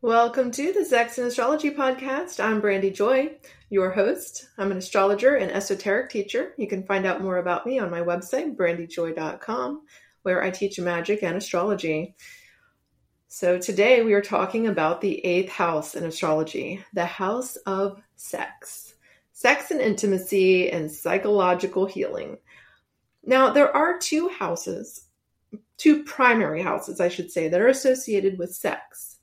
[0.00, 2.38] Welcome to the Sex and Astrology Podcast.
[2.38, 3.32] I'm Brandy Joy,
[3.68, 4.46] your host.
[4.56, 6.54] I'm an astrologer and esoteric teacher.
[6.56, 9.82] You can find out more about me on my website, brandyjoy.com,
[10.22, 12.14] where I teach magic and astrology.
[13.26, 18.94] So today we are talking about the eighth house in astrology, the house of sex,
[19.32, 22.38] sex and intimacy, and psychological healing.
[23.24, 25.06] Now, there are two houses,
[25.76, 29.17] two primary houses, I should say, that are associated with sex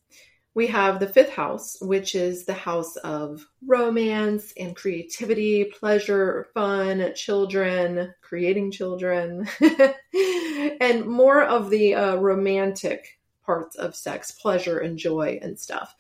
[0.56, 7.12] we have the fifth house, which is the house of romance and creativity, pleasure, fun,
[7.14, 9.46] children, creating children,
[10.80, 15.94] and more of the uh, romantic parts of sex, pleasure and joy and stuff.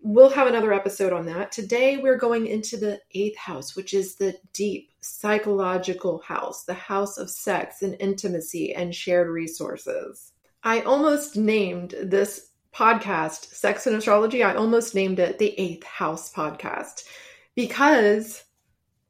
[0.00, 1.52] We'll have another episode on that.
[1.52, 7.18] Today, we're going into the eighth house, which is the deep psychological house, the house
[7.18, 10.32] of sex and intimacy and shared resources.
[10.64, 16.30] I almost named this podcast, Sex and Astrology, I almost named it the Eighth House
[16.30, 17.04] Podcast
[17.54, 18.44] because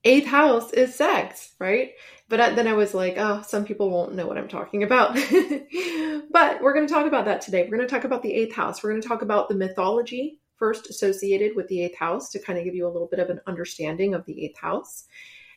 [0.05, 1.91] eighth house is sex, right?
[2.29, 5.15] But then I was like, oh, some people won't know what I'm talking about.
[6.33, 7.65] but we're going to talk about that today.
[7.65, 8.83] We're going to talk about the eighth house.
[8.83, 12.59] We're going to talk about the mythology first associated with the eighth house to kind
[12.59, 15.07] of give you a little bit of an understanding of the eighth house.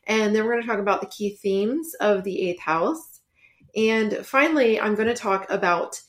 [0.08, 3.22] And then we're going to talk about the key themes of the eighth house.
[3.75, 6.02] And finally, I'm going to talk about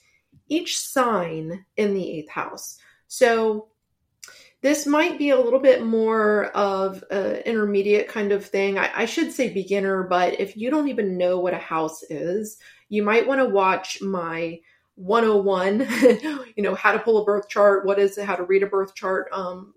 [0.51, 2.79] each sign in the eighth house.
[3.09, 3.69] So
[4.63, 8.79] this might be a little bit more of an intermediate kind of thing.
[8.79, 12.59] I, I, should say beginner, but if you don't even know what a house is,
[12.91, 14.61] you might want to watch my
[14.97, 15.81] 101,
[16.57, 18.67] you know, how to pull a birth chart, what is it, how to read a
[18.67, 19.73] birth chart um,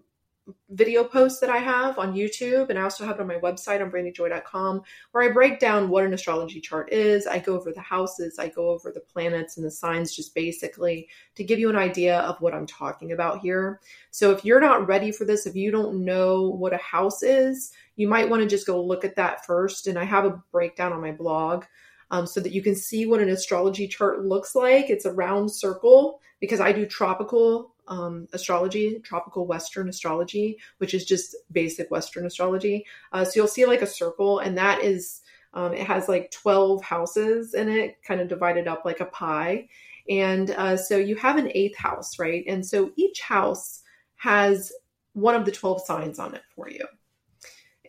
[0.69, 3.81] video posts that I have on YouTube, and I also have it on my website
[3.81, 7.27] on brandyjoy.com, where I break down what an astrology chart is.
[7.27, 11.07] I go over the houses, I go over the planets and the signs just basically
[11.35, 13.79] to give you an idea of what I'm talking about here.
[14.11, 17.71] So if you're not ready for this, if you don't know what a house is,
[17.95, 19.87] you might want to just go look at that first.
[19.87, 21.65] And I have a breakdown on my blog.
[22.11, 24.91] Um, so that you can see what an astrology chart looks like.
[24.91, 31.05] It's a round circle because I do tropical um, astrology, tropical Western astrology, which is
[31.05, 32.85] just basic Western astrology.
[33.11, 35.21] Uh, so you'll see like a circle, and that is,
[35.53, 39.67] um, it has like 12 houses in it, kind of divided up like a pie.
[40.09, 42.43] And uh, so you have an eighth house, right?
[42.47, 43.81] And so each house
[44.15, 44.71] has
[45.13, 46.85] one of the 12 signs on it for you.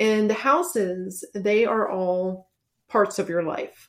[0.00, 2.50] And the houses, they are all
[2.88, 3.88] parts of your life,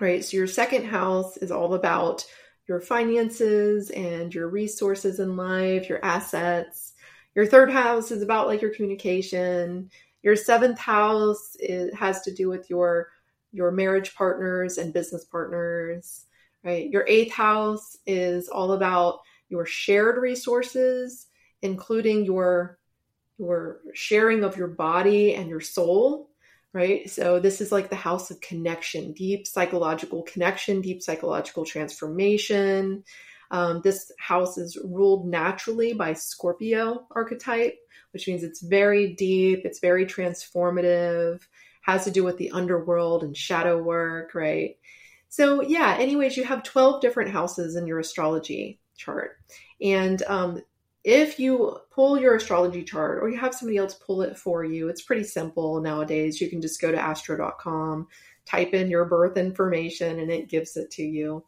[0.00, 0.24] right?
[0.24, 2.24] So your second house is all about
[2.68, 6.94] your finances and your resources in life, your assets.
[7.34, 9.90] Your third house is about like your communication.
[10.22, 13.08] Your seventh house it has to do with your
[13.52, 16.26] your marriage partners and business partners,
[16.64, 16.90] right?
[16.90, 21.26] Your eighth house is all about your shared resources,
[21.62, 22.78] including your
[23.38, 26.30] your sharing of your body and your soul
[26.72, 27.08] right?
[27.08, 33.04] So this is like the house of connection, deep psychological connection, deep psychological transformation.
[33.50, 37.76] Um, this house is ruled naturally by Scorpio archetype,
[38.12, 41.40] which means it's very deep, it's very transformative,
[41.82, 44.76] has to do with the underworld and shadow work, right?
[45.28, 49.36] So, yeah, anyways, you have 12 different houses in your astrology chart.
[49.80, 50.62] And um,
[51.06, 54.88] if you pull your astrology chart or you have somebody else pull it for you,
[54.88, 56.40] it's pretty simple nowadays.
[56.40, 58.08] You can just go to astro.com,
[58.44, 61.44] type in your birth information, and it gives it to you.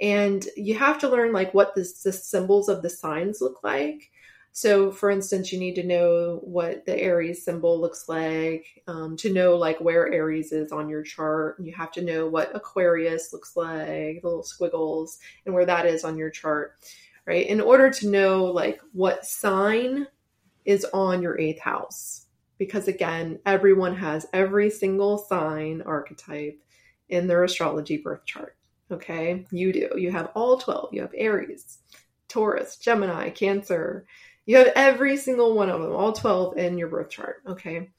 [0.00, 4.10] And you have to learn like what the, symbols of the signs look like.
[4.52, 9.30] So, for instance, you need to know what the Aries symbol looks like um, to
[9.30, 11.56] know like where Aries is on your chart.
[11.60, 16.04] You have to know what Aquarius looks like, the little squiggles, and where that is
[16.04, 16.78] on your chart
[17.26, 17.46] right?
[17.46, 20.06] In order to know like what sign
[20.64, 22.26] is on your eighth house.
[22.58, 26.58] Because again, everyone has every single sign archetype
[27.08, 28.56] in their astrology birth chart.
[28.90, 29.90] Okay, you do.
[29.96, 30.90] You have all 12.
[30.92, 31.78] You have Aries,
[32.28, 34.06] Taurus, Gemini, Cancer.
[34.46, 37.42] You have every single one of them, all 12 in your birth chart.
[37.46, 37.90] Okay,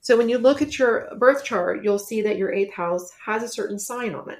[0.00, 3.42] so when you look at your birth chart, you'll see that your eighth house has
[3.42, 4.38] a certain sign on it,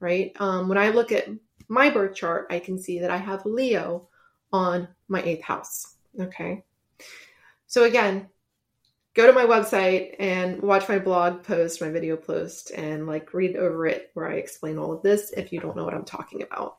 [0.00, 0.32] right?
[0.40, 1.28] Um, when I look at
[1.68, 4.08] my birth chart, I can see that I have Leo
[4.52, 5.96] on my eighth house.
[6.18, 6.64] Okay.
[7.66, 8.28] So again,
[9.14, 13.56] go to my website and watch my blog post, my video post, and like read
[13.56, 16.42] over it where I explain all of this if you don't know what I'm talking
[16.42, 16.78] about.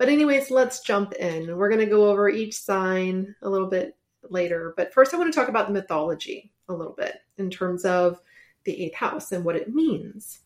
[0.00, 1.54] But, anyways, let's jump in.
[1.54, 3.98] We're going to go over each sign a little bit
[4.30, 4.72] later.
[4.74, 8.18] But first, I want to talk about the mythology a little bit in terms of
[8.64, 10.40] the eighth house and what it means.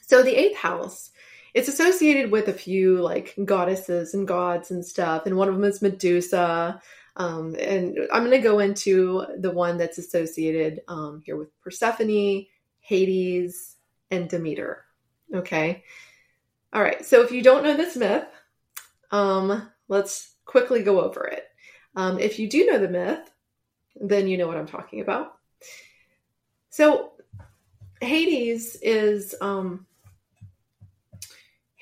[0.00, 1.12] So, the eighth house
[1.54, 5.64] it's associated with a few like goddesses and gods and stuff, and one of them
[5.64, 6.80] is Medusa.
[7.14, 12.46] Um, and I'm going to go into the one that's associated um, here with Persephone,
[12.80, 13.76] Hades,
[14.10, 14.84] and Demeter.
[15.34, 15.84] Okay.
[16.72, 17.04] All right.
[17.04, 18.26] So if you don't know this myth,
[19.10, 21.44] um, let's quickly go over it.
[21.96, 23.30] Um, if you do know the myth,
[24.00, 25.34] then you know what I'm talking about.
[26.70, 27.12] So
[28.00, 29.86] Hades is um,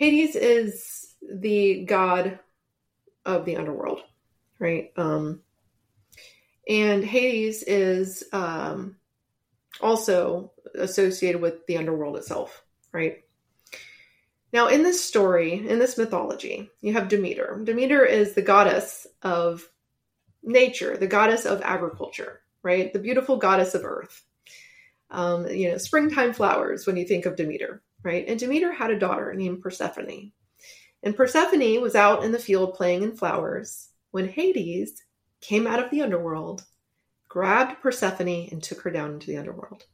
[0.00, 2.38] Hades is the god
[3.26, 4.00] of the underworld,
[4.58, 4.92] right?
[4.96, 5.42] Um,
[6.66, 8.96] and Hades is um,
[9.78, 13.18] also associated with the underworld itself, right?
[14.54, 17.60] Now, in this story, in this mythology, you have Demeter.
[17.62, 19.68] Demeter is the goddess of
[20.42, 22.90] nature, the goddess of agriculture, right?
[22.90, 24.24] The beautiful goddess of earth.
[25.10, 28.24] Um, you know, springtime flowers when you think of Demeter, right?
[28.26, 30.32] And Demeter had a daughter named Persephone.
[31.02, 35.02] And Persephone was out in the field playing in flowers when Hades
[35.40, 36.64] came out of the underworld,
[37.28, 39.84] grabbed Persephone, and took her down into the underworld.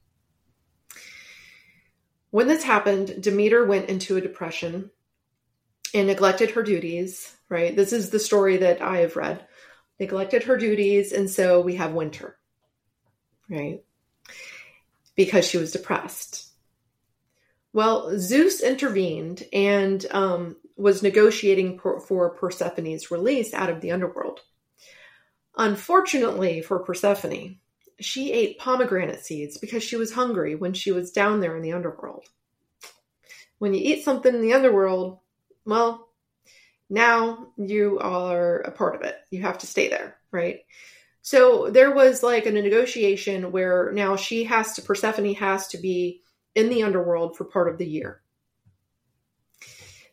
[2.30, 4.90] When this happened, Demeter went into a depression
[5.94, 7.74] and neglected her duties, right?
[7.74, 9.46] This is the story that I have read.
[9.98, 12.36] Neglected her duties, and so we have winter,
[13.48, 13.82] right?
[15.14, 16.45] Because she was depressed.
[17.76, 24.40] Well, Zeus intervened and um, was negotiating for, for Persephone's release out of the underworld.
[25.58, 27.58] Unfortunately for Persephone,
[28.00, 31.74] she ate pomegranate seeds because she was hungry when she was down there in the
[31.74, 32.24] underworld.
[33.58, 35.18] When you eat something in the underworld,
[35.66, 36.08] well,
[36.88, 39.16] now you are a part of it.
[39.30, 40.60] You have to stay there, right?
[41.20, 46.22] So there was like a negotiation where now she has to, Persephone has to be
[46.56, 48.22] in the underworld for part of the year.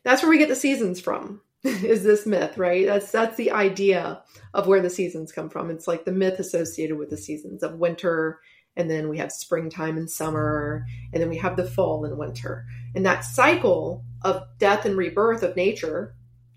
[0.04, 1.40] That's where we get the seasons from.
[1.64, 2.84] is this myth, right?
[2.84, 5.70] That's that's the idea of where the seasons come from.
[5.70, 8.38] It's like the myth associated with the seasons of winter,
[8.76, 12.66] and then we have springtime and summer, and then we have the fall and winter.
[12.94, 16.14] And that cycle of death and rebirth of nature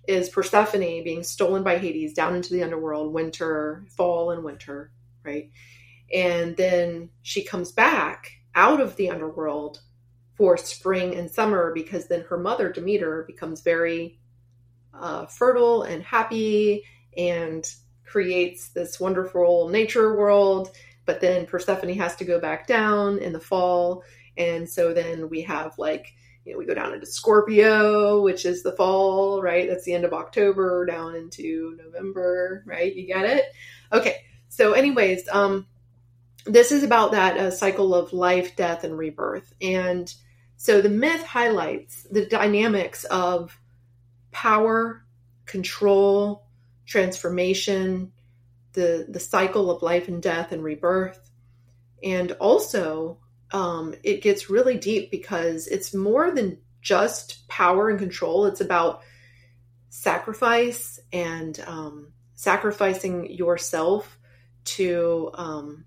[0.10, 4.92] is Persephone being stolen by Hades down into the underworld, winter, fall, and winter,
[5.24, 5.50] right?
[6.14, 9.80] And then she comes back out of the underworld
[10.36, 14.20] for spring and summer because then her mother, Demeter, becomes very
[14.94, 16.84] uh, fertile and happy
[17.16, 17.66] and
[18.04, 20.72] creates this wonderful nature world.
[21.06, 24.04] But then Persephone has to go back down in the fall.
[24.38, 26.14] And so then we have like,
[26.44, 29.70] you know, we go down into Scorpio, which is the fall, right?
[29.70, 32.94] That's the end of October down into November, right?
[32.94, 33.46] You get it?
[33.92, 34.18] Okay.
[34.50, 35.68] So, anyways, um,
[36.48, 39.54] this is about that uh, cycle of life, death, and rebirth.
[39.62, 40.14] And
[40.56, 43.60] so the myth highlights the dynamics of
[44.32, 45.06] power,
[45.46, 46.48] control,
[46.86, 48.12] transformation,
[48.74, 51.20] the the cycle of life and death and rebirth,
[52.04, 53.20] and also
[53.52, 58.46] um, it gets really deep because it's more than just power and control.
[58.46, 59.02] It's about
[59.90, 64.18] sacrifice and um, sacrificing yourself
[64.66, 65.86] to um,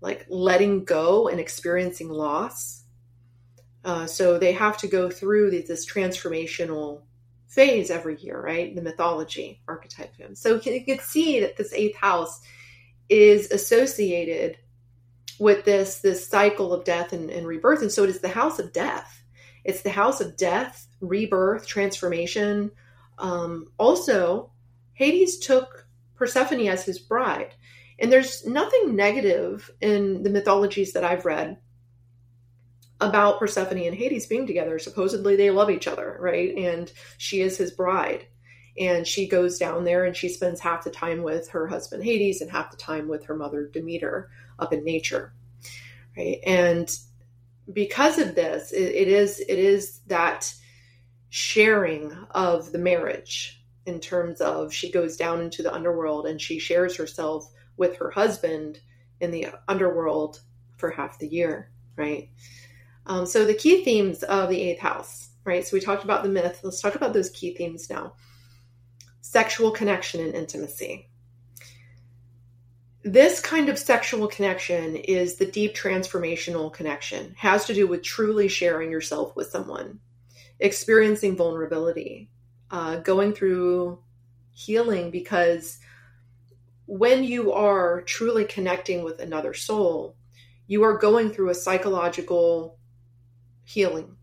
[0.00, 2.84] like letting go and experiencing loss.
[3.84, 7.02] Uh, so they have to go through this transformational
[7.48, 8.74] phase every year, right?
[8.74, 10.14] The mythology archetype.
[10.34, 12.40] So you can see that this eighth house
[13.08, 14.58] is associated
[15.38, 18.58] with this this cycle of death and, and rebirth, and so it is the house
[18.58, 19.22] of death.
[19.64, 22.70] It's the house of death, rebirth, transformation.
[23.18, 24.52] Um, also,
[24.94, 27.54] Hades took Persephone as his bride,
[27.98, 31.58] and there's nothing negative in the mythologies that I've read
[33.00, 34.78] about Persephone and Hades being together.
[34.78, 36.54] Supposedly they love each other, right?
[36.56, 38.26] And she is his bride.
[38.78, 42.42] And she goes down there and she spends half the time with her husband Hades
[42.42, 45.32] and half the time with her mother Demeter up in nature.
[46.16, 46.40] Right.
[46.46, 46.94] And
[47.72, 50.52] because of this, it, it is it is that
[51.30, 56.58] sharing of the marriage in terms of she goes down into the underworld and she
[56.58, 58.80] shares herself with her husband
[59.20, 60.40] in the underworld
[60.76, 62.30] for half the year, right?
[63.06, 65.66] Um, so the key themes of the eighth house, right?
[65.66, 66.60] So we talked about the myth.
[66.62, 68.14] Let's talk about those key themes now.
[69.20, 71.08] Sexual connection and intimacy.
[73.02, 78.48] This kind of sexual connection is the deep transformational connection, has to do with truly
[78.48, 80.00] sharing yourself with someone,
[80.58, 82.28] experiencing vulnerability,
[82.72, 84.00] uh, going through
[84.50, 85.78] healing because
[86.86, 90.16] when you are truly connecting with another soul,
[90.66, 92.78] you are going through a psychological
[93.64, 94.16] healing,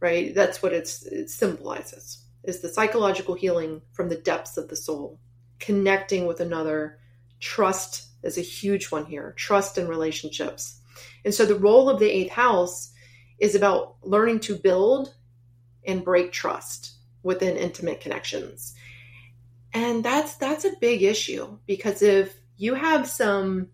[0.00, 0.34] right?
[0.34, 5.18] That's what it symbolizes is the psychological healing from the depths of the soul,
[5.58, 6.98] connecting with another.
[7.38, 9.34] Trust is a huge one here.
[9.36, 10.80] Trust in relationships.
[11.24, 12.92] And so the role of the eighth house
[13.38, 15.14] is about learning to build
[15.86, 18.74] and break trust within intimate connections.
[19.72, 23.68] And that's that's a big issue because if you have some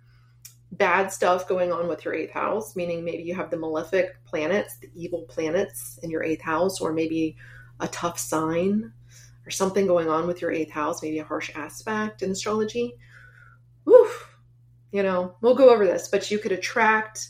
[0.73, 4.77] bad stuff going on with your eighth house, meaning maybe you have the malefic planets,
[4.79, 7.37] the evil planets in your eighth house, or maybe
[7.81, 8.93] a tough sign
[9.47, 12.95] or something going on with your eighth house, maybe a harsh aspect in astrology.
[13.85, 14.37] Woof,
[14.91, 17.29] you know, we'll go over this, but you could attract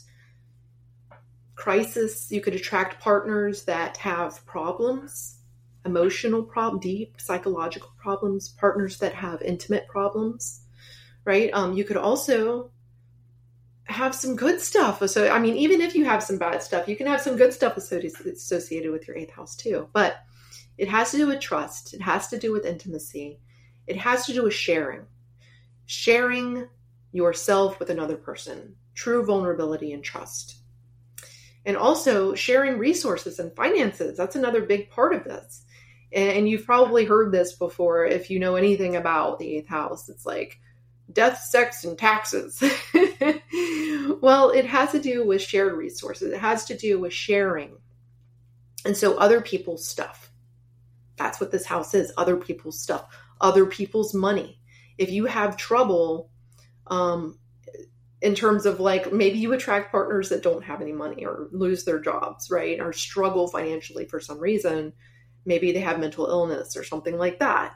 [1.55, 5.36] crisis, you could attract partners that have problems,
[5.87, 10.61] emotional problem, deep psychological problems, partners that have intimate problems,
[11.25, 11.49] right?
[11.53, 12.71] Um, you could also
[13.85, 15.07] have some good stuff.
[15.09, 17.53] So, I mean, even if you have some bad stuff, you can have some good
[17.53, 19.87] stuff associated with your eighth house too.
[19.93, 20.17] But
[20.77, 23.39] it has to do with trust, it has to do with intimacy,
[23.87, 25.05] it has to do with sharing.
[25.85, 26.67] Sharing
[27.13, 30.57] yourself with another person, true vulnerability and trust.
[31.65, 34.17] And also sharing resources and finances.
[34.17, 35.65] That's another big part of this.
[36.11, 40.07] And you've probably heard this before if you know anything about the eighth house.
[40.07, 40.59] It's like
[41.11, 42.61] death, sex, and taxes.
[44.21, 47.77] well, it has to do with shared resources, it has to do with sharing.
[48.85, 50.31] And so, other people's stuff.
[51.17, 53.05] That's what this house is other people's stuff,
[53.41, 54.59] other people's money.
[54.97, 56.29] If you have trouble,
[56.87, 57.37] um,
[58.21, 61.83] in terms of like maybe you attract partners that don't have any money or lose
[61.83, 62.79] their jobs, right?
[62.79, 64.93] Or struggle financially for some reason.
[65.47, 67.73] Maybe they have mental illness or something like that.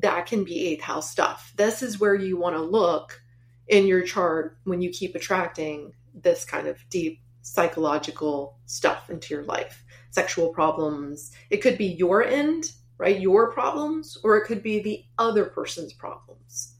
[0.00, 1.52] That can be eighth house stuff.
[1.56, 3.20] This is where you want to look
[3.68, 9.44] in your chart when you keep attracting this kind of deep psychological stuff into your
[9.44, 11.30] life sexual problems.
[11.50, 13.20] It could be your end, right?
[13.20, 16.74] Your problems, or it could be the other person's problems.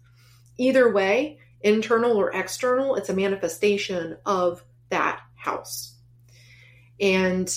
[0.59, 5.97] Either way, internal or external, it's a manifestation of that house.
[7.01, 7.49] And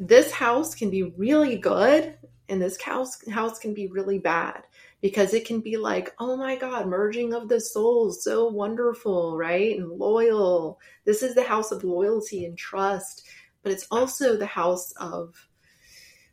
[0.00, 2.16] this house can be really good,
[2.48, 4.62] and this house, house can be really bad
[5.00, 9.78] because it can be like, oh my God, merging of the souls, so wonderful, right?
[9.78, 10.80] And loyal.
[11.04, 13.22] This is the house of loyalty and trust
[13.62, 15.46] but it's also the house of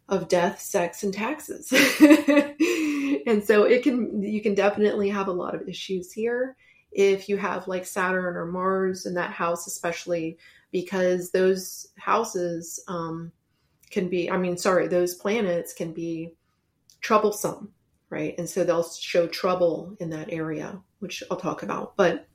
[0.10, 1.70] of death, sex, and taxes.
[3.28, 6.56] and so it can you can definitely have a lot of issues here
[6.94, 10.38] if you have like Saturn or Mars in that house, especially
[10.72, 13.32] because those houses um,
[13.90, 16.34] can be, I mean, sorry, those planets can be
[17.02, 17.74] troublesome,
[18.10, 18.36] right?
[18.38, 21.96] And so they'll show trouble in that area, which I'll talk about.
[21.96, 22.28] But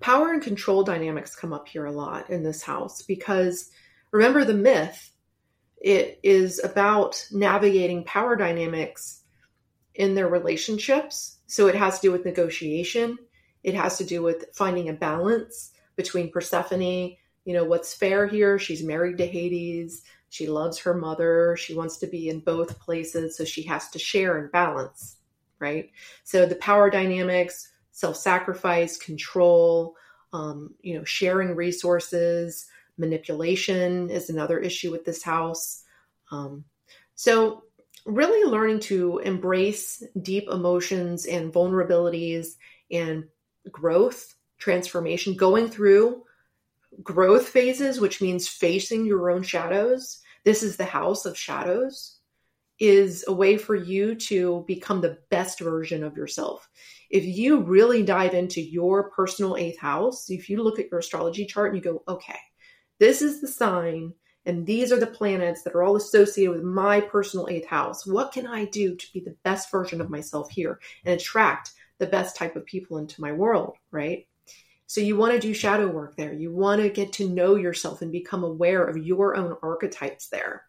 [0.00, 3.70] Power and control dynamics come up here a lot in this house because
[4.10, 5.12] remember the myth,
[5.80, 9.22] it is about navigating power dynamics
[9.94, 11.38] in their relationships.
[11.46, 13.18] So it has to do with negotiation,
[13.62, 18.58] it has to do with finding a balance between Persephone, you know, what's fair here?
[18.58, 20.02] She's married to Hades.
[20.30, 21.56] She loves her mother.
[21.56, 23.36] She wants to be in both places.
[23.36, 25.16] So she has to share and balance,
[25.58, 25.90] right?
[26.24, 29.96] So the power dynamics, self-sacrifice, control,
[30.32, 32.66] um, you know, sharing resources,
[32.98, 35.84] manipulation is another issue with this house.
[36.30, 36.64] Um,
[37.14, 37.64] so
[38.04, 42.56] really learning to embrace deep emotions and vulnerabilities
[42.90, 43.24] and
[43.70, 46.24] growth, transformation, going through
[47.02, 50.20] growth phases, which means facing your own shadows.
[50.44, 52.18] This is the house of shadows
[52.78, 56.68] is a way for you to become the best version of yourself.
[57.10, 61.44] If you really dive into your personal eighth house, if you look at your astrology
[61.44, 62.38] chart and you go, okay,
[63.00, 64.12] this is the sign
[64.46, 68.06] and these are the planets that are all associated with my personal eighth house.
[68.06, 72.06] What can I do to be the best version of myself here and attract the
[72.06, 74.26] best type of people into my world, right?
[74.88, 76.32] So you want to do shadow work there.
[76.32, 80.64] You want to get to know yourself and become aware of your own archetypes there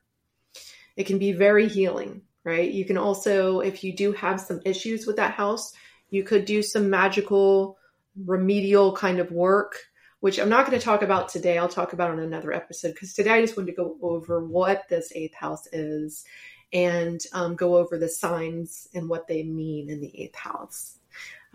[1.00, 2.70] it can be very healing, right?
[2.70, 5.72] You can also, if you do have some issues with that house,
[6.10, 7.78] you could do some magical
[8.26, 9.78] remedial kind of work,
[10.20, 11.58] which I'm not going to talk about today.
[11.58, 14.90] I'll talk about on another episode because today I just wanted to go over what
[14.90, 16.26] this eighth house is
[16.74, 20.98] and um, go over the signs and what they mean in the eighth house.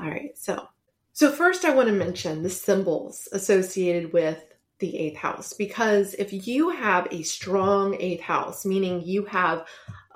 [0.00, 0.66] All right, so
[1.14, 4.44] so first I want to mention the symbols associated with
[4.80, 9.64] the eighth house because if you have a strong eighth house, meaning you have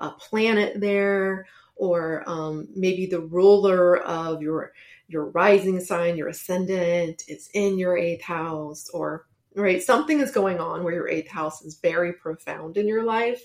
[0.01, 4.73] a planet there, or um, maybe the ruler of your
[5.07, 9.25] your rising sign, your ascendant is in your eighth house, or
[9.55, 9.81] right?
[9.81, 13.41] Something is going on where your eighth house is very profound in your life,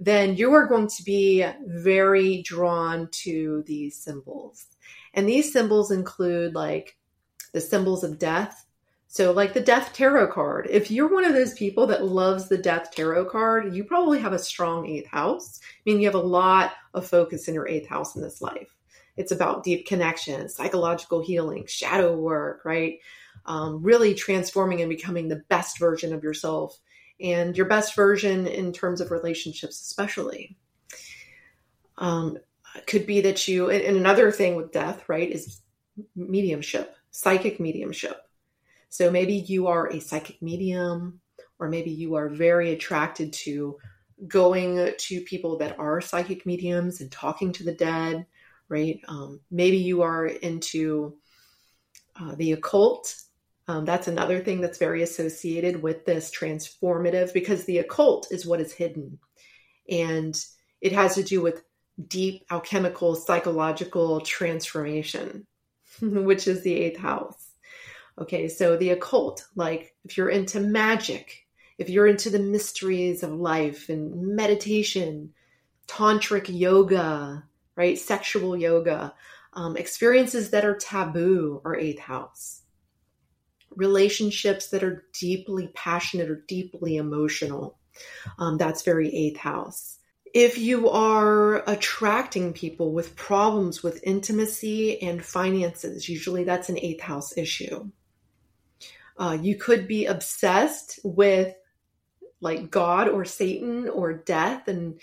[0.00, 4.66] then you are going to be very drawn to these symbols.
[5.14, 6.96] And these symbols include like
[7.52, 8.66] the symbols of death.
[9.08, 10.68] So, like the Death Tarot card.
[10.70, 14.32] If you're one of those people that loves the Death Tarot card, you probably have
[14.32, 15.58] a strong eighth house.
[15.62, 18.76] I mean, you have a lot of focus in your eighth house in this life.
[19.16, 23.00] It's about deep connection, psychological healing, shadow work, right?
[23.46, 26.78] Um, really transforming and becoming the best version of yourself
[27.20, 30.56] and your best version in terms of relationships, especially.
[31.98, 32.38] Um,
[32.86, 35.60] could be that you, and another thing with death, right, is
[36.14, 38.16] mediumship, psychic mediumship.
[38.88, 41.20] So maybe you are a psychic medium,
[41.58, 43.78] or maybe you are very attracted to
[44.26, 48.26] going to people that are psychic mediums and talking to the dead,
[48.68, 49.00] right?
[49.08, 51.16] Um, maybe you are into
[52.20, 53.14] uh, the occult.
[53.68, 58.60] Um, that's another thing that's very associated with this transformative because the occult is what
[58.60, 59.18] is hidden.
[59.88, 60.38] And
[60.80, 61.62] it has to do with
[62.08, 65.46] deep alchemical psychological transformation,
[66.02, 67.52] which is the eighth house.
[68.18, 71.46] Okay, so the occult, like if you're into magic,
[71.78, 75.32] if you're into the mysteries of life and meditation,
[75.86, 77.44] tantric yoga,
[77.76, 77.98] right?
[77.98, 79.14] Sexual yoga,
[79.54, 82.62] um, experiences that are taboo are eighth house.
[83.74, 87.78] Relationships that are deeply passionate or deeply emotional,
[88.38, 89.99] um, that's very eighth house.
[90.32, 97.02] If you are attracting people with problems with intimacy and finances, usually that's an eighth
[97.02, 97.90] house issue.
[99.18, 101.54] Uh, you could be obsessed with
[102.40, 105.00] like God or Satan or death and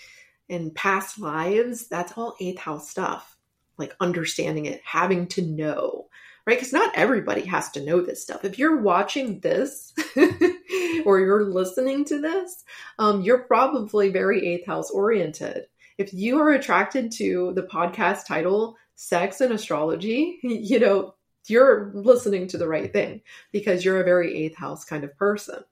[0.50, 3.36] and past lives, that's all eighth house stuff.
[3.76, 6.08] Like understanding it, having to know,
[6.46, 6.58] right?
[6.58, 8.44] Because not everybody has to know this stuff.
[8.44, 9.92] If you're watching this
[11.04, 12.64] or you're listening to this,
[12.98, 15.66] um, you're probably very eighth house oriented.
[15.96, 21.14] If you are attracted to the podcast title, Sex and Astrology, you know,
[21.46, 25.64] you're listening to the right thing because you're a very eighth house kind of person.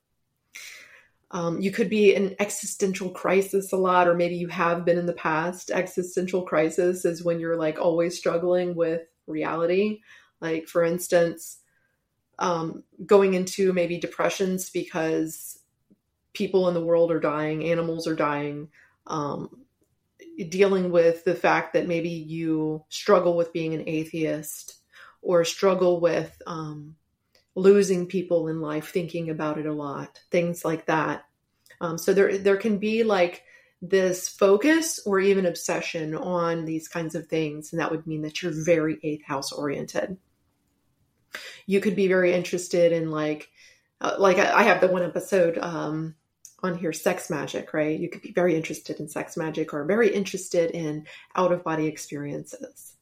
[1.32, 5.06] Um, you could be in existential crisis a lot, or maybe you have been in
[5.06, 5.70] the past.
[5.70, 10.00] Existential crisis is when you're like always struggling with reality.
[10.40, 11.58] Like, for instance,
[12.38, 15.58] um, going into maybe depressions because
[16.32, 18.68] people in the world are dying, animals are dying,
[19.06, 19.62] um,
[20.48, 24.76] dealing with the fact that maybe you struggle with being an atheist
[25.22, 26.94] or struggle with um,
[27.54, 31.24] losing people in life, thinking about it a lot, things like that.
[31.80, 33.42] Um, so there, there can be like
[33.80, 38.42] this focus or even obsession on these kinds of things, and that would mean that
[38.42, 40.16] you're very eighth house oriented.
[41.66, 43.50] You could be very interested in like,
[44.00, 46.14] uh, like I, have the one episode um,
[46.62, 47.98] on here, sex magic, right?
[47.98, 51.86] You could be very interested in sex magic or very interested in out of body
[51.86, 52.94] experiences.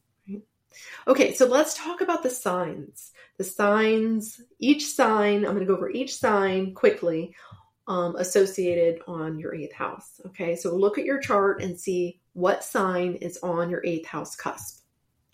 [1.07, 5.75] Okay, so let's talk about the signs the signs, each sign, I'm going to go
[5.75, 7.35] over each sign quickly
[7.87, 10.21] um, associated on your eighth house.
[10.27, 14.35] Okay, so look at your chart and see what sign is on your eighth house
[14.35, 14.83] cusp.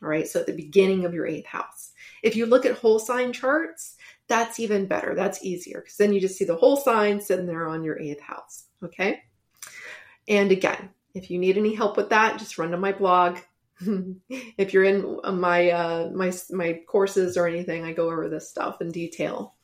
[0.02, 1.91] All right, so at the beginning of your eighth house.
[2.22, 3.96] If you look at whole sign charts,
[4.28, 5.16] that's even better.
[5.16, 8.22] That's easier because then you just see the whole sign sitting there on your eighth
[8.22, 8.66] house.
[8.84, 9.22] Okay,
[10.28, 13.40] and again, if you need any help with that, just run to my blog
[14.58, 18.82] if you're in my uh, my my courses or anything, I go over this stuff
[18.82, 19.56] in detail.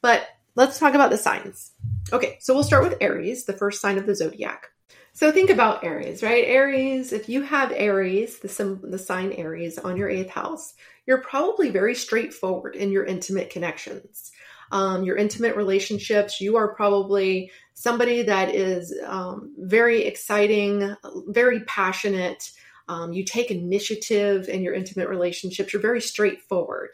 [0.00, 1.72] But let's talk about the signs.
[2.12, 4.66] Okay, so we'll start with Aries, the first sign of the zodiac.
[5.12, 6.44] So think about Aries, right?
[6.46, 10.74] Aries, if you have Aries, the sim- the sign Aries on your eighth house,
[11.06, 14.32] you're probably very straightforward in your intimate connections.
[14.70, 20.96] Um, your intimate relationships, you are probably somebody that is um, very exciting,
[21.28, 22.50] very passionate,
[22.88, 25.72] um, you take initiative in your intimate relationships.
[25.72, 26.90] You're very straightforward.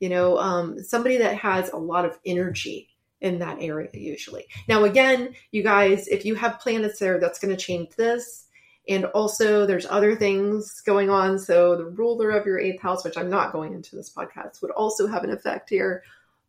[0.00, 2.91] You know, um, somebody that has a lot of energy
[3.22, 4.46] in that area usually.
[4.68, 8.46] Now, again, you guys, if you have planets there, that's going to change this.
[8.88, 11.38] And also, there's other things going on.
[11.38, 14.72] So, the ruler of your eighth house, which I'm not going into this podcast, would
[14.72, 16.02] also have an effect here.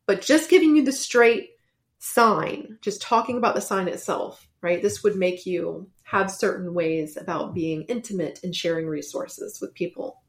[0.08, 1.52] But just giving you the straight
[2.00, 4.82] sign, just talking about the sign itself, right?
[4.82, 10.23] This would make you have certain ways about being intimate and sharing resources with people.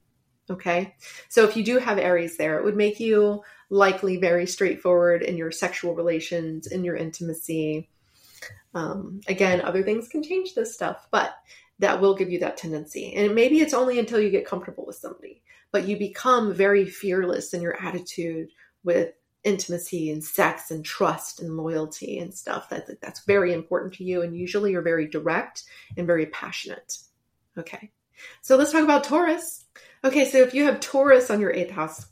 [0.51, 0.95] Okay.
[1.29, 5.37] So if you do have Aries there, it would make you likely very straightforward in
[5.37, 7.89] your sexual relations, in your intimacy.
[8.75, 11.35] Um, again, other things can change this stuff, but
[11.79, 13.15] that will give you that tendency.
[13.15, 17.55] And maybe it's only until you get comfortable with somebody, but you become very fearless
[17.55, 18.49] in your attitude
[18.85, 19.13] with
[19.45, 22.69] intimacy and sex and trust and loyalty and stuff.
[22.71, 24.23] That, that's very important to you.
[24.23, 25.65] And usually you're very direct
[25.97, 26.99] and very passionate.
[27.59, 27.91] Okay.
[28.43, 29.65] So let's talk about Taurus.
[30.05, 30.27] Okay.
[30.27, 32.07] So if you have Taurus on your eighth house,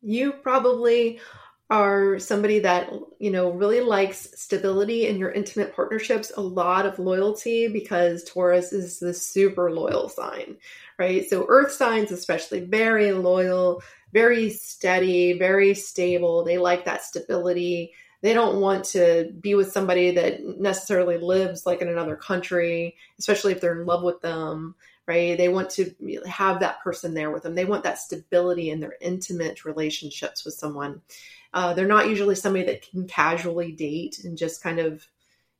[0.00, 1.20] you probably
[1.68, 7.00] are somebody that you know really likes stability in your intimate partnerships a lot of
[7.00, 10.56] loyalty because taurus is the super loyal sign
[10.96, 11.28] right?
[11.28, 16.44] So earth signs especially very loyal very steady very stable.
[16.44, 17.92] They like that stability.
[18.22, 23.52] They don't want to be with somebody that necessarily lives like in another country especially
[23.52, 25.94] if they're in love with them right they want to
[26.26, 30.54] have that person there with them they want that stability in their intimate relationships with
[30.54, 31.00] someone
[31.56, 35.06] uh, they're not usually somebody that can casually date and just kind of,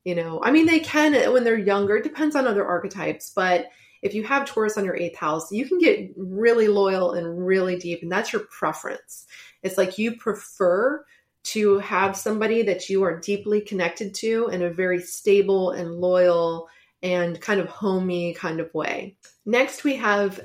[0.03, 1.97] you know, I mean, they can when they're younger.
[1.97, 3.65] It depends on other archetypes, but
[4.03, 7.77] if you have Taurus on your eighth house, you can get really loyal and really
[7.77, 9.25] deep, and that's your preference.
[9.63, 11.03] It's like you prefer
[11.45, 16.67] to have somebody that you are deeply connected to and a very stable and loyal
[17.01, 19.17] and kind of homey kind of way.
[19.45, 20.39] Next, we have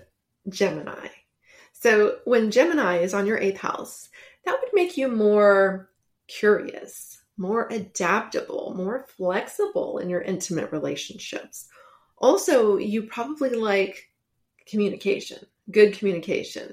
[0.49, 1.09] Gemini.
[1.73, 4.09] So when Gemini is on your eighth house,
[4.45, 5.91] that would make you more
[6.29, 11.69] curious, more adaptable, more flexible in your intimate relationships.
[12.19, 14.11] Also, you probably like
[14.67, 15.39] communication,
[15.71, 16.73] good communication.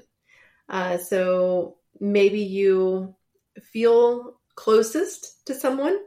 [0.68, 3.14] Uh, so maybe you
[3.60, 5.98] feel closest to someone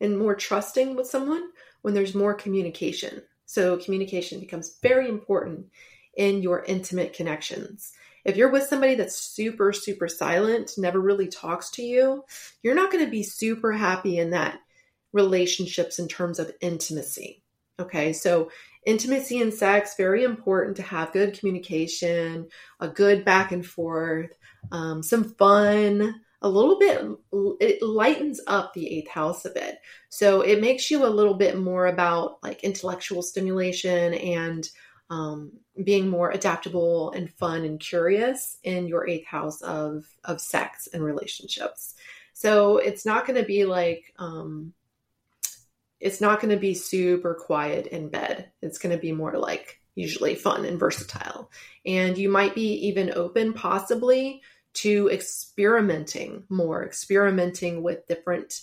[0.00, 1.42] and more trusting with someone
[1.84, 3.20] when there's more communication.
[3.44, 5.66] So, communication becomes very important
[6.16, 7.92] in your intimate connections.
[8.24, 12.24] If you're with somebody that's super, super silent, never really talks to you,
[12.62, 14.60] you're not going to be super happy in that
[15.12, 17.42] relationships in terms of intimacy.
[17.78, 18.50] Okay, so
[18.86, 22.48] intimacy and sex very important to have good communication,
[22.80, 24.30] a good back and forth,
[24.72, 27.02] um, some fun, a little bit.
[27.58, 29.78] It lightens up the eighth house a bit,
[30.10, 34.68] so it makes you a little bit more about like intellectual stimulation and
[35.08, 35.52] um,
[35.82, 41.02] being more adaptable and fun and curious in your eighth house of of sex and
[41.02, 41.94] relationships.
[42.34, 44.74] So it's not going to be like um,
[45.98, 48.50] it's not going to be super quiet in bed.
[48.60, 51.50] It's going to be more like usually fun and versatile.
[51.86, 54.42] And you might be even open, possibly,
[54.74, 58.60] to experimenting more, experimenting with different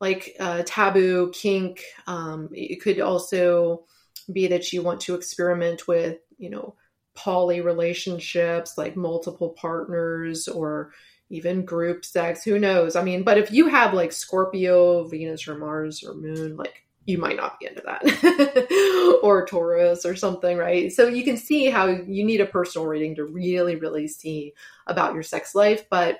[0.00, 1.84] like uh, taboo, kink.
[2.06, 3.84] Um, it could also
[4.32, 6.74] be that you want to experiment with, you know,
[7.14, 10.92] poly relationships, like multiple partners or
[11.28, 12.42] even group sex.
[12.42, 12.96] Who knows?
[12.96, 17.18] I mean, but if you have like Scorpio, Venus, or Mars or Moon, like you
[17.18, 20.92] might not be into that or Taurus or something, right?
[20.92, 24.54] So you can see how you need a personal reading to really, really see
[24.86, 25.88] about your sex life.
[25.90, 26.18] But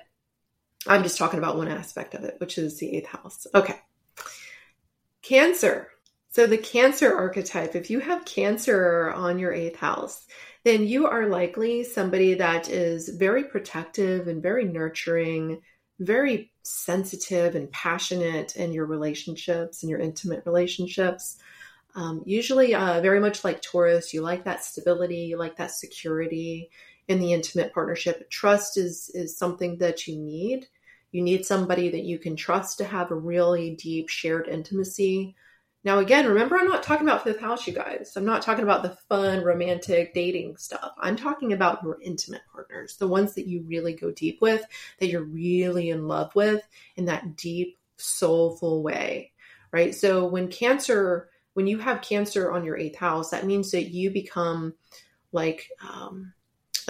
[0.87, 3.45] I'm just talking about one aspect of it, which is the eighth house.
[3.53, 3.79] Okay.
[5.21, 5.87] Cancer.
[6.29, 10.25] So, the Cancer archetype, if you have Cancer on your eighth house,
[10.63, 15.61] then you are likely somebody that is very protective and very nurturing,
[15.99, 21.37] very sensitive and passionate in your relationships and your intimate relationships.
[21.95, 26.69] Um, usually, uh, very much like Taurus, you like that stability, you like that security
[27.07, 28.29] in the intimate partnership.
[28.29, 30.67] Trust is is something that you need.
[31.11, 35.35] You need somebody that you can trust to have a really deep shared intimacy
[35.83, 38.13] now, again, remember, I'm not talking about fifth house, you guys.
[38.15, 40.91] I'm not talking about the fun, romantic dating stuff.
[40.99, 44.63] I'm talking about your intimate partners, the ones that you really go deep with,
[44.99, 46.61] that you're really in love with
[46.97, 49.31] in that deep, soulful way,
[49.71, 49.95] right?
[49.95, 54.11] So, when cancer, when you have cancer on your eighth house, that means that you
[54.11, 54.75] become
[55.31, 56.31] like, um,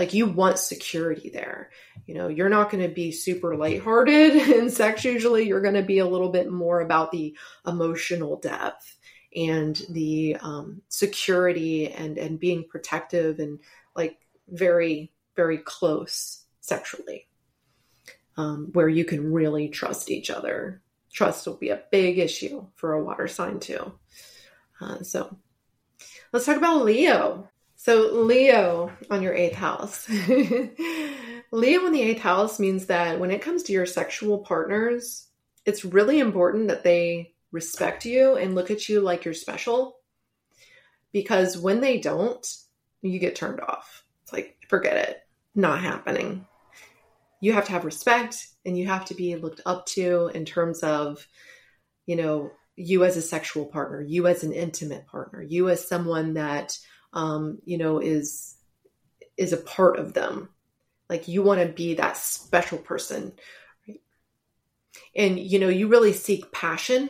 [0.02, 1.70] like you want security there.
[2.08, 5.48] You know, you're not going to be super lighthearted in sex usually.
[5.48, 7.38] You're going to be a little bit more about the
[7.68, 8.98] emotional depth
[9.36, 13.60] and the um, security and and being protective and
[13.96, 17.28] like very very close sexually,
[18.38, 20.82] um, where you can really trust each other.
[21.14, 23.94] Trust will be a big issue for a water sign too.
[24.82, 25.38] Uh, so
[26.34, 27.51] let's talk about Leo.
[27.84, 30.08] So, Leo on your eighth house.
[30.08, 30.76] Leo
[31.52, 35.26] in the eighth house means that when it comes to your sexual partners,
[35.66, 39.98] it's really important that they respect you and look at you like you're special.
[41.12, 42.46] Because when they don't,
[43.02, 44.04] you get turned off.
[44.22, 45.18] It's like, forget it,
[45.56, 46.46] not happening.
[47.40, 50.84] You have to have respect and you have to be looked up to in terms
[50.84, 51.28] of,
[52.06, 56.36] you know, you as a sexual partner, you as an intimate partner, you as someone
[56.36, 56.78] that
[57.14, 58.56] um, you know, is
[59.38, 60.50] is a part of them.
[61.10, 63.34] Like you want to be that special person.
[63.88, 64.00] Right?
[65.16, 67.10] and you know you really seek passion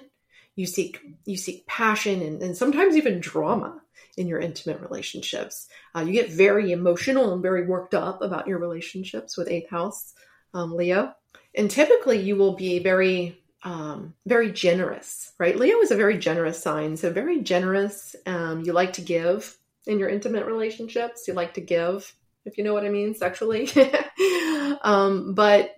[0.56, 3.82] you seek you seek passion and, and sometimes even drama
[4.18, 8.60] in your intimate relationships uh, you get very emotional and very worked up about your
[8.60, 10.14] relationships with eighth house
[10.54, 11.14] um, leo
[11.56, 16.62] and typically you will be very um, very generous right leo is a very generous
[16.62, 21.28] sign so very generous um, you like to give in your intimate relationships.
[21.28, 22.13] You like to give
[22.46, 23.70] if you know what i mean sexually.
[24.84, 25.72] Um, but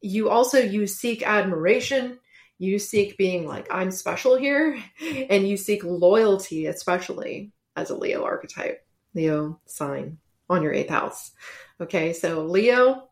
[0.00, 2.18] you also you seek admiration.
[2.58, 4.78] You seek being like i'm special here
[5.30, 11.32] and you seek loyalty especially as a leo archetype leo sign on your eighth house.
[11.80, 13.08] Okay so leo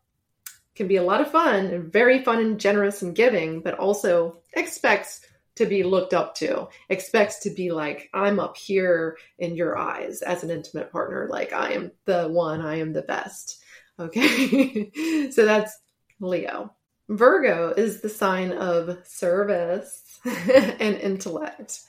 [0.75, 4.39] can be a lot of fun and very fun and generous and giving but also
[4.53, 5.23] expects
[5.57, 10.23] to be looked up to expects to be like i'm up here in your eyes
[10.23, 13.63] as an intimate partner like i am the one i am the best
[13.99, 14.91] okay
[15.31, 15.79] so that's
[16.21, 16.75] leo
[17.09, 21.81] Virgo is the sign of service and intellect.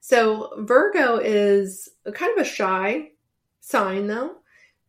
[0.00, 3.10] So, Virgo is kind of a shy
[3.60, 4.36] sign, though.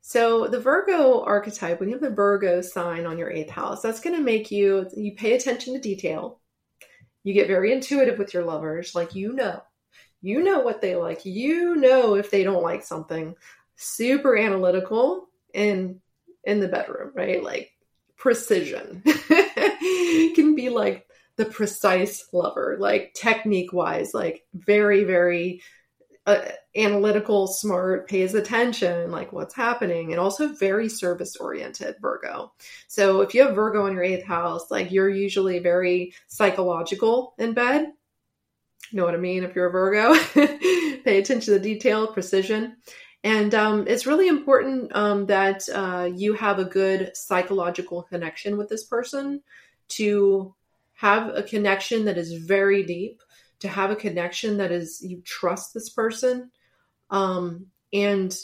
[0.02, 4.00] So, the Virgo archetype, when you have the Virgo sign on your eighth house, that's
[4.00, 6.40] going to make you, you pay attention to detail.
[7.24, 8.96] You get very intuitive with your lovers.
[8.96, 9.62] Like, you know,
[10.22, 11.26] you know what they like.
[11.26, 13.36] You know if they don't like something.
[13.76, 16.02] Super analytical in
[16.44, 17.44] in the bedroom, right?
[17.44, 17.72] Like
[18.18, 19.04] precision.
[20.36, 25.62] can be like the precise lover, like technique wise, like very, very
[26.26, 26.42] uh,
[26.76, 32.54] analytical, smart, pays attention, like what's happening, and also very service oriented Virgo.
[32.88, 37.54] So if you have Virgo in your eighth house, like you're usually very psychological in
[37.54, 37.92] bed.
[38.92, 39.44] You know what I mean?
[39.44, 40.14] If you're a Virgo,
[41.04, 42.78] pay attention to the detail, precision.
[43.24, 48.70] And um, it's really important um, that uh, you have a good psychological connection with
[48.70, 49.42] this person
[49.90, 50.54] to
[50.96, 53.22] have a connection that is very deep,
[53.63, 56.52] to have a connection that is, you trust this person.
[57.10, 58.38] Um, and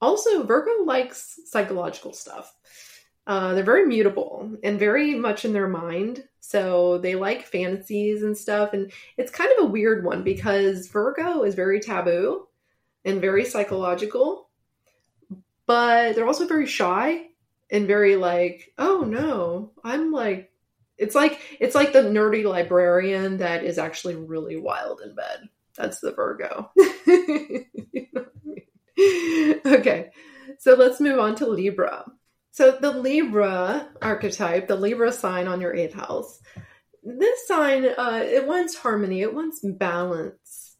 [0.00, 2.54] also, Virgo likes psychological stuff.
[3.26, 6.22] Uh, they're very mutable and very much in their mind.
[6.40, 8.74] So they like fantasies and stuff.
[8.74, 12.46] And it's kind of a weird one because Virgo is very taboo
[13.04, 14.50] and very psychological,
[15.66, 17.28] but they're also very shy
[17.70, 20.51] and very like, oh no, I'm like,
[21.02, 25.48] it's like it's like the nerdy librarian that is actually really wild in bed.
[25.76, 26.70] That's the Virgo.
[26.76, 29.60] you know I mean?
[29.64, 30.10] Okay,
[30.58, 32.04] so let's move on to Libra.
[32.52, 36.38] So the Libra archetype, the Libra sign on your eighth house,
[37.02, 40.72] this sign uh, it wants harmony, it wants balance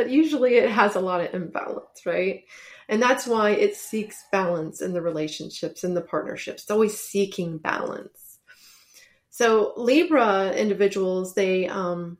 [0.00, 2.44] but usually it has a lot of imbalance, right?
[2.88, 6.62] And that's why it seeks balance in the relationships and the partnerships.
[6.62, 8.19] It's always seeking balance.
[9.40, 12.18] So Libra individuals, they um,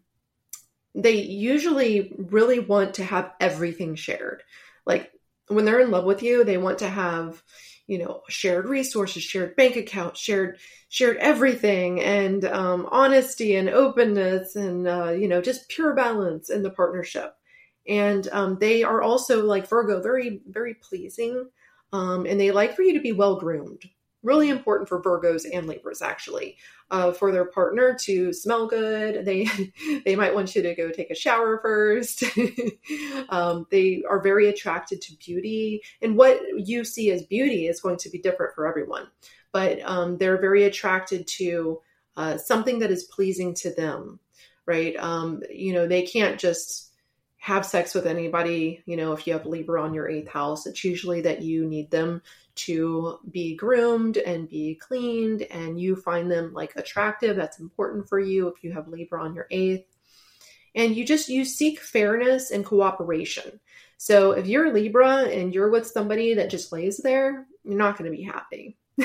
[0.94, 4.42] they usually really want to have everything shared.
[4.86, 5.12] Like
[5.48, 7.42] when they're in love with you, they want to have,
[7.86, 14.56] you know, shared resources, shared bank accounts, shared shared everything, and um, honesty and openness,
[14.56, 17.34] and uh, you know, just pure balance in the partnership
[17.86, 21.50] and um, they are also like Virgo, very very pleasing,
[21.92, 23.82] um, and they like for you to be well groomed.
[24.22, 26.58] Really important for Virgos and Libras, actually,
[26.90, 29.24] uh, for their partner to smell good.
[29.24, 29.48] They
[30.04, 32.24] they might want you to go take a shower first.
[33.30, 37.96] um, they are very attracted to beauty, and what you see as beauty is going
[37.96, 39.06] to be different for everyone.
[39.52, 41.80] But um, they're very attracted to
[42.16, 44.20] uh, something that is pleasing to them,
[44.66, 44.94] right?
[44.98, 46.89] Um, you know, they can't just
[47.40, 50.84] have sex with anybody, you know, if you have Libra on your eighth house, it's
[50.84, 52.20] usually that you need them
[52.54, 57.36] to be groomed and be cleaned and you find them like attractive.
[57.36, 59.86] That's important for you if you have Libra on your eighth.
[60.74, 63.58] And you just you seek fairness and cooperation.
[63.96, 68.10] So if you're Libra and you're with somebody that just lays there, you're not going
[68.10, 68.76] to be happy.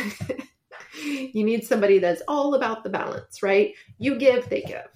[1.01, 3.75] you need somebody that's all about the balance, right?
[3.97, 4.89] You give, they give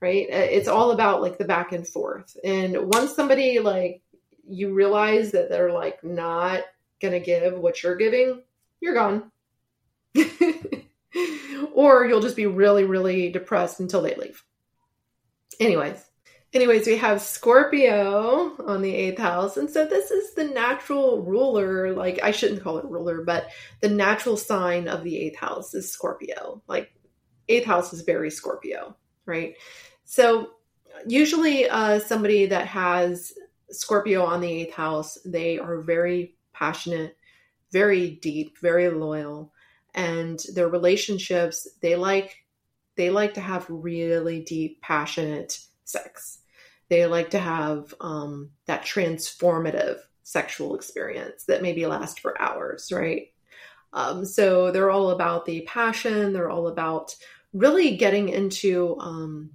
[0.00, 0.26] right?
[0.30, 2.36] Uh, it's all about like the back and forth.
[2.44, 4.02] And once somebody like
[4.48, 6.62] you realize that they're like not
[7.00, 8.42] gonna give what you're giving,
[8.80, 9.30] you're gone.
[11.74, 14.42] or you'll just be really, really depressed until they leave.
[15.60, 16.04] Anyways,
[16.52, 19.56] anyways, we have Scorpio on the eighth house.
[19.56, 23.48] And so this is the natural ruler, like I shouldn't call it ruler, but
[23.80, 26.62] the natural sign of the eighth house is Scorpio.
[26.66, 26.92] Like
[27.48, 29.54] eighth house is very Scorpio, right?
[30.04, 30.50] So
[31.06, 33.32] usually uh, somebody that has
[33.70, 37.16] Scorpio on the eighth house, they are very passionate,
[37.72, 39.52] very deep, very loyal,
[39.94, 42.44] and their relationships, they like
[42.96, 46.38] they like to have really deep, passionate sex.
[46.88, 53.28] They like to have um, that transformative sexual experience that maybe lasts for hours, right?
[53.92, 56.32] Um, so they're all about the passion.
[56.32, 57.14] They're all about
[57.56, 59.50] really getting into um,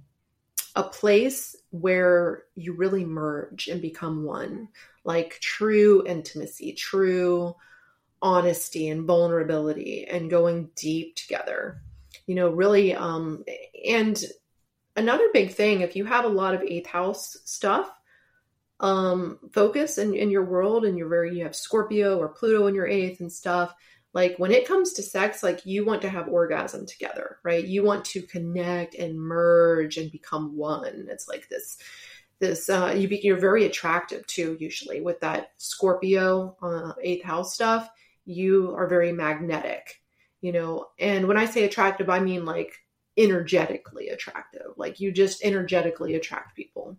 [0.74, 4.68] a place where you really merge and become one,
[5.04, 7.54] like true intimacy, true
[8.20, 11.80] honesty and vulnerability, and going deep together.
[12.26, 13.44] You know, really, um,
[13.86, 14.22] and
[14.96, 17.90] another big thing, if you have a lot of eighth house stuff,
[18.80, 22.74] um, focus in, in your world and you're very, you have Scorpio or Pluto in
[22.74, 23.72] your eighth and stuff,
[24.14, 27.64] like when it comes to sex like you want to have orgasm together right?
[27.64, 31.06] You want to connect and merge and become one.
[31.10, 31.78] It's like this
[32.38, 37.54] this uh, you be, you're very attractive too usually with that scorpio uh, eighth house
[37.54, 37.88] stuff.
[38.24, 39.98] You are very magnetic
[40.40, 40.86] you know?
[40.98, 42.74] And when i say attractive i mean like
[43.16, 44.72] energetically attractive.
[44.76, 46.96] Like you just energetically attract people.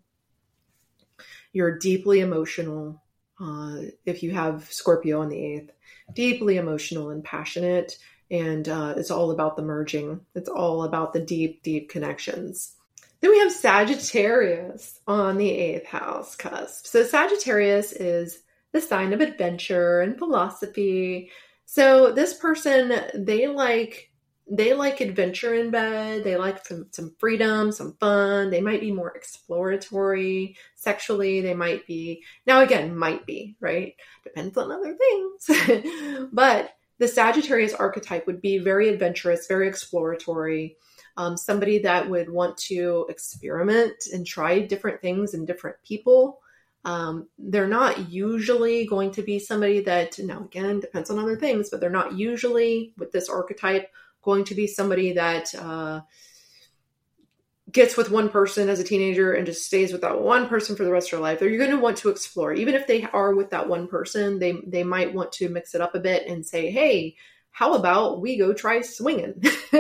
[1.52, 3.02] You're deeply emotional
[3.40, 5.72] uh, if you have scorpio on the eighth
[6.14, 7.98] deeply emotional and passionate.
[8.32, 12.76] And uh, it's all about the merging, it's all about the deep, deep connections.
[13.22, 16.86] Then we have Sagittarius on the eighth house cusp.
[16.88, 18.42] So, Sagittarius is
[18.74, 21.32] the sign of adventure and philosophy.
[21.66, 24.12] So, this person, they like
[24.50, 26.24] they like adventure in bed.
[26.24, 28.50] They like some, some freedom, some fun.
[28.50, 31.42] They might be more exploratory sexually.
[31.42, 33.96] They might be, now again, might be, right?
[34.24, 36.28] Depends on other things.
[36.34, 40.78] but the Sagittarius archetype would be very adventurous, very exploratory.
[41.16, 46.40] Um, somebody that would want to experiment and try different things and different people.
[46.86, 51.70] Um, they're not usually going to be somebody that, now again, depends on other things,
[51.70, 53.90] but they're not usually with this archetype
[54.24, 56.02] going to be somebody that uh,
[57.72, 60.84] gets with one person as a teenager and just stays with that one person for
[60.84, 61.42] the rest of their life.
[61.42, 64.40] Or you're going to want to explore, even if they are with that one person,
[64.40, 67.16] they they might want to mix it up a bit and say, "Hey,
[67.52, 69.42] how about we go try swinging?"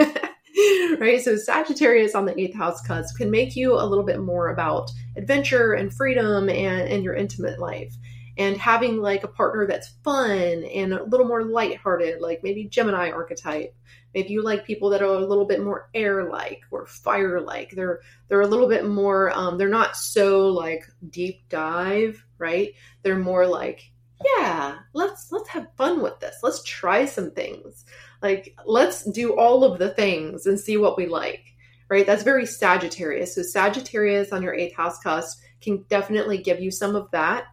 [1.00, 1.22] right?
[1.22, 4.92] So Sagittarius on the eighth house cusp can make you a little bit more about
[5.16, 7.94] adventure and freedom and, and your intimate life.
[8.38, 13.12] And having like a partner that's fun and a little more lighthearted, like maybe Gemini
[13.12, 13.76] archetype,
[14.14, 17.72] Maybe you like people that are a little bit more air-like or fire-like.
[17.72, 19.32] They're they're a little bit more.
[19.32, 22.74] Um, they're not so like deep dive, right?
[23.02, 23.92] They're more like,
[24.38, 26.36] yeah, let's let's have fun with this.
[26.44, 27.86] Let's try some things.
[28.22, 31.44] Like let's do all of the things and see what we like.
[31.90, 32.06] Right?
[32.06, 33.36] That's very Sagittarius.
[33.36, 37.46] So Sagittarius on your eighth house cusp can definitely give you some of that.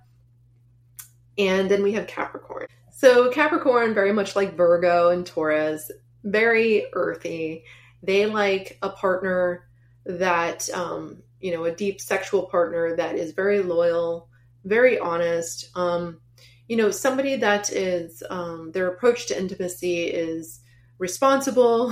[1.48, 2.66] And then we have Capricorn.
[2.90, 5.90] So Capricorn, very much like Virgo and Taurus,
[6.22, 7.64] very earthy.
[8.02, 9.66] They like a partner
[10.04, 14.28] that, um, you know, a deep sexual partner that is very loyal,
[14.64, 15.70] very honest.
[15.74, 16.20] Um,
[16.68, 20.60] you know, somebody that is, um, their approach to intimacy is
[20.98, 21.90] responsible,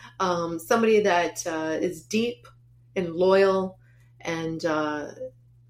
[0.20, 2.48] um, somebody that uh, is deep
[2.96, 3.78] and loyal,
[4.22, 5.08] and, uh,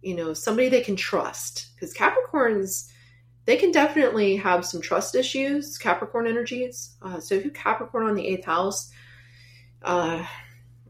[0.00, 1.74] you know, somebody they can trust.
[1.74, 2.88] Because Capricorns,
[3.46, 6.96] they can definitely have some trust issues, Capricorn energies.
[7.02, 8.90] Uh, so if you Capricorn on the eighth house,
[9.82, 10.24] uh,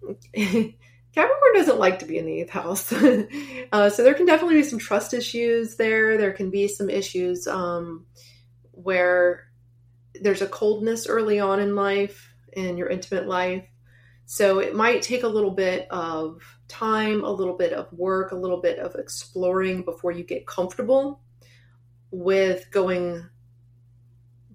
[0.35, 2.93] Capricorn doesn't like to be in the eighth house.
[3.73, 6.19] uh, so there can definitely be some trust issues there.
[6.19, 8.07] There can be some issues um,
[8.73, 9.47] where
[10.21, 13.65] there's a coldness early on in life, in your intimate life.
[14.27, 18.37] So it might take a little bit of time, a little bit of work, a
[18.37, 21.21] little bit of exploring before you get comfortable
[22.11, 23.27] with going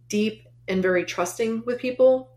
[0.07, 2.31] deep and very trusting with people.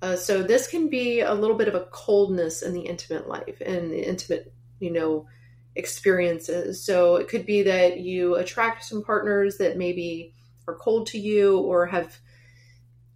[0.00, 3.60] Uh, so this can be a little bit of a coldness in the intimate life
[3.60, 5.26] and the intimate, you know,
[5.74, 6.84] experiences.
[6.84, 10.34] So it could be that you attract some partners that maybe
[10.66, 12.18] are cold to you or have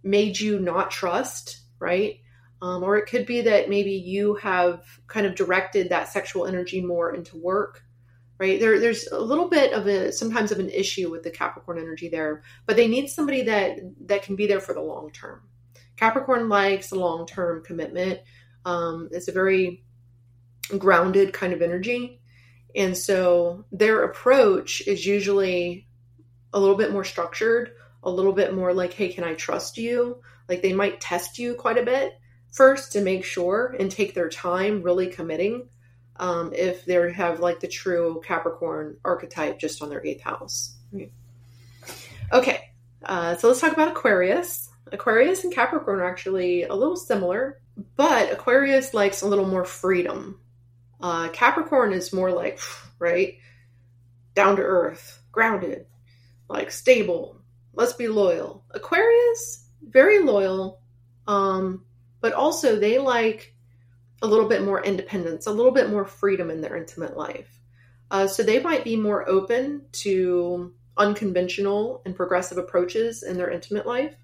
[0.03, 2.19] made you not trust, right?
[2.61, 6.81] Um, or it could be that maybe you have kind of directed that sexual energy
[6.81, 7.83] more into work
[8.39, 8.59] right?
[8.59, 12.09] There there's a little bit of a sometimes of an issue with the capricorn energy
[12.09, 15.41] there but they need somebody that that can be there for the long term.
[15.95, 18.19] Capricorn likes a long term commitment.
[18.65, 19.83] Um, it's a very
[20.77, 22.19] grounded kind of energy.
[22.75, 25.87] And so their approach is usually
[26.53, 27.73] a little bit more structured
[28.03, 30.21] a little bit more like hey can i trust you?
[30.49, 32.13] Like they might test you quite a bit
[32.51, 35.69] first to make sure and take their time really committing
[36.17, 40.75] um, if they have like the true Capricorn archetype just on their eighth house.
[42.31, 42.69] Okay,
[43.03, 44.69] uh, so let's talk about Aquarius.
[44.91, 47.59] Aquarius and Capricorn are actually a little similar.
[47.95, 50.39] but Aquarius likes a little more freedom.
[51.01, 52.59] Uh, Capricorn is more like,
[52.99, 53.37] right,
[54.35, 55.85] down to earth, grounded,
[56.47, 57.41] like stable.
[57.73, 58.63] Let's be loyal.
[58.71, 60.81] Aquarius, very loyal,
[61.27, 61.85] um,
[62.21, 63.52] but also they like
[64.21, 67.59] a little bit more independence, a little bit more freedom in their intimate life.
[68.11, 73.85] Uh, so they might be more open to unconventional and progressive approaches in their intimate
[73.85, 74.15] life.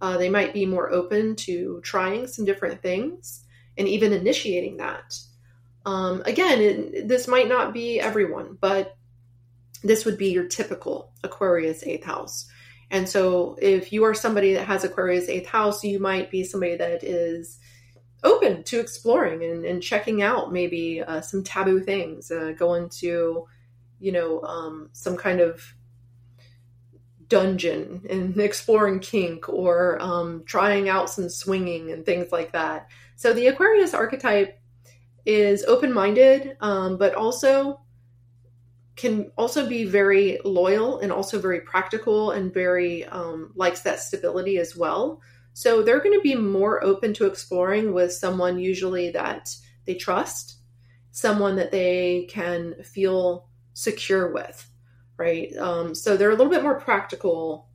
[0.00, 3.44] Uh, they might be more open to trying some different things
[3.76, 5.18] and even initiating that.
[5.86, 8.96] Um, again, it, this might not be everyone, but
[9.82, 12.48] this would be your typical Aquarius eighth house.
[12.90, 16.76] And so, if you are somebody that has Aquarius eighth house, you might be somebody
[16.76, 17.58] that is
[18.24, 23.46] open to exploring and, and checking out maybe uh, some taboo things, uh, going to,
[24.00, 25.74] you know, um, some kind of
[27.28, 32.88] dungeon and exploring kink or um, trying out some swinging and things like that.
[33.16, 34.58] So the Aquarius archetype
[35.26, 37.80] is open minded, um, but also
[38.96, 44.58] can also be very loyal and also very practical and very um, likes that stability
[44.58, 45.20] as well.
[45.54, 49.54] So they're going to be more open to exploring with someone usually that
[49.86, 50.58] they trust,
[51.10, 54.68] someone that they can feel secure with
[55.16, 55.56] right?
[55.56, 57.68] Um, so they're a little bit more practical,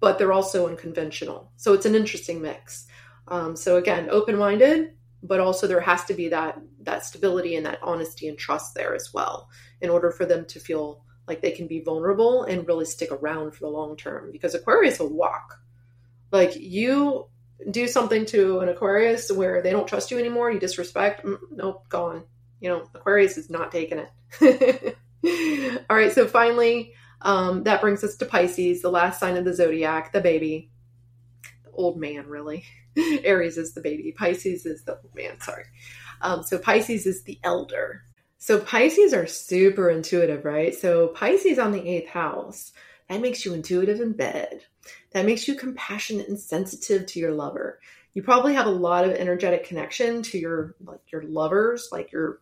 [0.00, 1.52] but they're also unconventional.
[1.56, 2.86] So it's an interesting mix.
[3.28, 7.64] Um, so again, open minded, but also there has to be that that stability and
[7.64, 9.48] that honesty and trust there as well,
[9.80, 13.52] in order for them to feel like they can be vulnerable and really stick around
[13.52, 14.30] for the long term.
[14.30, 15.58] Because Aquarius will walk.
[16.30, 17.28] Like you
[17.70, 21.88] do something to an Aquarius where they don't trust you anymore, you disrespect, mm, nope,
[21.88, 22.24] gone.
[22.60, 24.00] You know, Aquarius is not taking
[24.40, 24.96] it.
[25.90, 29.54] All right, so finally, um, that brings us to Pisces, the last sign of the
[29.54, 30.70] zodiac, the baby.
[31.64, 32.64] The old man, really.
[33.24, 35.64] Aries is the baby, Pisces is the old man, sorry.
[36.20, 38.02] Um, so Pisces is the elder.
[38.38, 40.74] So Pisces are super intuitive, right?
[40.74, 42.72] So Pisces on the eighth house,
[43.08, 44.64] that makes you intuitive in bed.
[45.14, 47.80] That makes you compassionate and sensitive to your lover.
[48.12, 52.40] You probably have a lot of energetic connection to your like your lovers, like your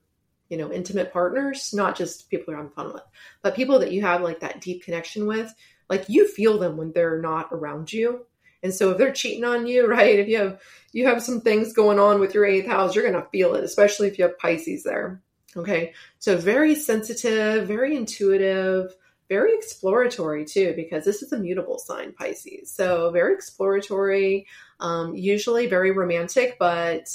[0.48, 3.02] you know, intimate partners, not just people you're having fun with,
[3.40, 5.50] but people that you have like that deep connection with,
[5.88, 8.26] like you feel them when they're not around you.
[8.62, 10.18] And so if they're cheating on you, right?
[10.18, 10.60] If you have
[10.92, 14.08] you have some things going on with your eighth house, you're gonna feel it, especially
[14.08, 15.22] if you have Pisces there.
[15.56, 15.94] Okay.
[16.18, 18.94] So very sensitive, very intuitive,
[19.32, 22.70] very exploratory too, because this is a mutable sign, Pisces.
[22.70, 24.46] So very exploratory,
[24.78, 27.08] um, usually very romantic, but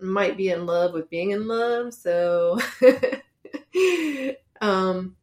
[0.00, 1.94] might be in love with being in love.
[1.94, 2.58] So,
[4.60, 5.14] um,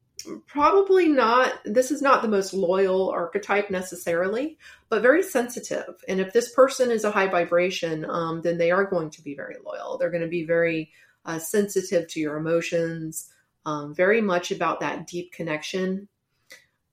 [0.45, 5.95] probably not, this is not the most loyal archetype necessarily, but very sensitive.
[6.07, 9.35] And if this person is a high vibration, um, then they are going to be
[9.35, 9.97] very loyal.
[9.97, 10.91] They're going to be very
[11.25, 13.33] uh, sensitive to your emotions,
[13.65, 16.07] um, very much about that deep connection.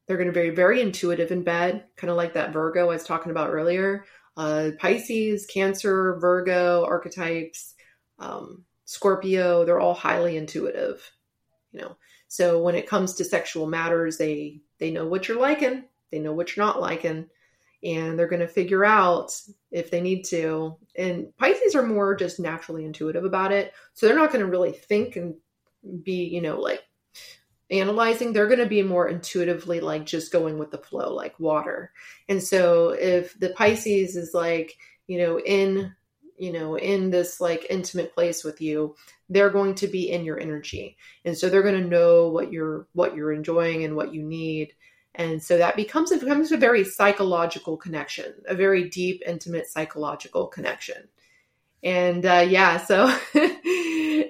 [0.07, 3.05] They're going to be very intuitive in bed, kind of like that Virgo I was
[3.05, 4.05] talking about earlier.
[4.37, 7.75] Uh, Pisces, Cancer, Virgo archetypes
[8.19, 11.11] um, Scorpio, they're all highly intuitive,
[11.73, 11.97] you know.
[12.29, 16.33] So when it comes to sexual matters, they they know what you're liking, they know
[16.33, 17.29] what you're not liking,
[17.83, 19.33] and they're going to figure out
[19.71, 20.77] if they need to.
[20.97, 24.73] And Pisces are more just naturally intuitive about it, so they're not going to really
[24.73, 25.35] think and
[26.03, 26.83] be, you know, like
[27.75, 28.33] analyzing.
[28.33, 31.93] They're going to be more intuitively like just going with the flow, like water.
[32.29, 35.95] And so if the Pisces is like, you know, in
[36.37, 38.95] you know in this like intimate place with you
[39.29, 42.87] they're going to be in your energy and so they're going to know what you're
[42.93, 44.73] what you're enjoying and what you need
[45.15, 50.47] and so that becomes it becomes a very psychological connection a very deep intimate psychological
[50.49, 51.09] connection
[51.83, 53.07] and uh, yeah so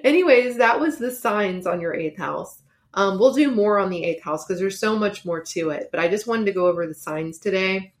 [0.03, 2.61] anyways that was the signs on your eighth house
[2.95, 5.89] um, we'll do more on the eighth house because there's so much more to it
[5.91, 7.93] but i just wanted to go over the signs today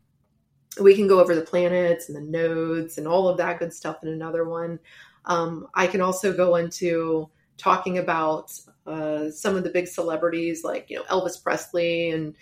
[0.79, 4.03] we can go over the planets and the nodes and all of that good stuff
[4.03, 4.79] in another one.
[5.25, 8.51] Um, I can also go into talking about
[8.85, 12.35] uh, some of the big celebrities like you know Elvis Presley and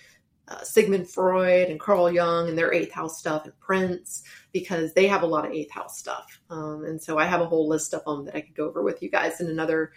[0.47, 5.07] uh, Sigmund Freud and Carl Jung and their eighth house stuff and Prince because they
[5.07, 6.41] have a lot of eighth house stuff.
[6.49, 8.81] Um, and so I have a whole list of them that I could go over
[8.81, 9.93] with you guys in another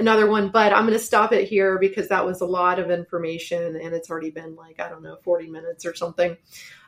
[0.00, 0.48] another one.
[0.48, 3.94] But I'm going to stop it here because that was a lot of information and
[3.94, 6.36] it's already been like I don't know 40 minutes or something.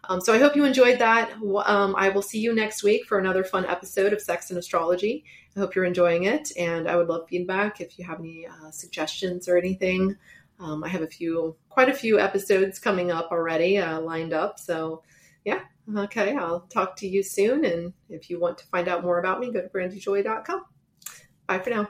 [0.05, 1.33] Um, so I hope you enjoyed that.
[1.67, 5.25] Um, I will see you next week for another fun episode of Sex and Astrology.
[5.57, 8.71] I hope you're enjoying it, and I would love feedback if you have any uh,
[8.71, 10.17] suggestions or anything.
[10.59, 14.59] Um, I have a few, quite a few episodes coming up already uh, lined up.
[14.59, 15.03] So,
[15.45, 15.61] yeah,
[15.97, 17.65] Okay, I'll talk to you soon.
[17.65, 20.65] And if you want to find out more about me, go to brandyjoy.com.
[21.47, 21.89] Bye for now.